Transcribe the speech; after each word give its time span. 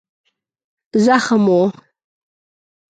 زخم 1.05 1.45
و. 1.55 1.57